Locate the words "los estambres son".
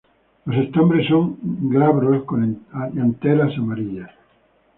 0.45-1.37